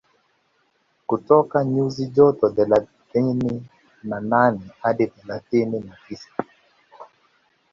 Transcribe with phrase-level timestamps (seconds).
[1.07, 3.55] kutoka nyuzi joto thelathini
[4.09, 6.31] na nane hadi thelathini na tisa